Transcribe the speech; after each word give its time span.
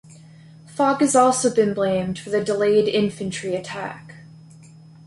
Fog 0.65 0.99
has 1.01 1.15
also 1.15 1.53
been 1.53 1.75
blamed 1.75 2.17
for 2.17 2.31
the 2.31 2.43
delayed 2.43 2.87
infantry 2.87 3.53
attack. 3.55 4.15